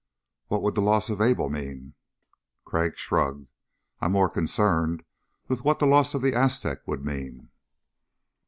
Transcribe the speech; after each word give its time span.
"What 0.47 0.63
would 0.63 0.73
the 0.73 0.81
loss 0.81 1.11
of 1.11 1.21
Able 1.21 1.47
mean?" 1.47 1.93
Crag 2.65 2.97
shrugged. 2.97 3.45
"I'm 3.99 4.13
more 4.13 4.31
concerned 4.31 5.03
with 5.47 5.63
what 5.63 5.77
the 5.77 5.85
loss 5.85 6.15
of 6.15 6.23
the 6.23 6.33
Aztec 6.33 6.87
would 6.87 7.05
mean." 7.05 7.51